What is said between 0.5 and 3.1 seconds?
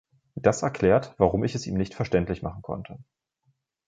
erklärt, warum ich es ihm nicht verständlich machen konnte.